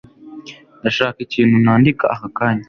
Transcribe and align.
Ndashaka 0.79 1.17
ikintu 1.25 1.55
nandika 1.65 2.05
aka 2.15 2.27
kanya. 2.37 2.59